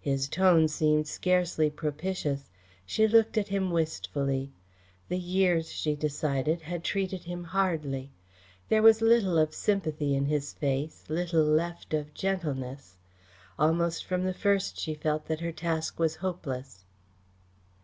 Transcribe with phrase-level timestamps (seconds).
[0.00, 2.50] His tone seemed scarcely propitious.
[2.84, 4.50] She looked at him wistfully.
[5.08, 8.10] The years, she decided, had treated him hardly.
[8.68, 12.96] There was little of sympathy in his face, little left of gentleness.
[13.56, 16.84] Almost from the first she felt that her task was hopeless.